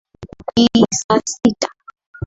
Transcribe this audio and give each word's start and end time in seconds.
Ni 0.61 0.65
saa 0.99 1.17
sita. 1.33 1.67